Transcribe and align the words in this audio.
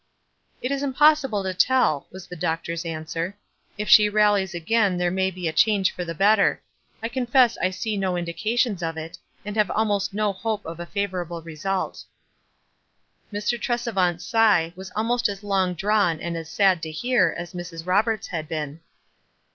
"It 0.63 0.71
is 0.71 0.81
impossible 0.81 1.43
to 1.43 1.53
tell," 1.53 2.07
was 2.11 2.25
the 2.25 2.35
doctor's 2.35 2.85
answer. 2.85 3.37
"If 3.77 3.87
she 3.87 4.09
rallies 4.09 4.55
again 4.55 4.97
there 4.97 5.11
may 5.11 5.29
be 5.29 5.47
a 5.47 5.53
change 5.53 5.91
for 5.91 6.03
the 6.03 6.15
better. 6.15 6.59
I 7.03 7.07
confess 7.07 7.55
I 7.61 7.69
see 7.69 7.97
no 7.97 8.17
indi 8.17 8.33
cations 8.33 8.81
of 8.81 8.97
it, 8.97 9.19
and 9.45 9.55
have 9.55 9.69
almost 9.69 10.11
no 10.11 10.33
hope 10.33 10.65
of 10.65 10.79
a 10.79 10.87
favorable 10.87 11.43
result." 11.43 12.05
278 13.29 13.69
WISE 13.69 13.85
AND 13.87 13.93
OTHERWISE. 13.93 13.93
Mr. 13.93 13.93
Trcsevant's 13.93 14.25
sigh 14.25 14.73
was 14.75 14.91
almost 14.95 15.29
as 15.29 15.43
long 15.43 15.75
drawn 15.75 16.19
and 16.19 16.35
as 16.35 16.49
sad 16.49 16.81
to 16.81 16.89
hear 16.89 17.35
as 17.37 17.53
Mrs. 17.53 17.85
Roberts', 17.85 18.29
had 18.29 18.47
been. 18.49 18.79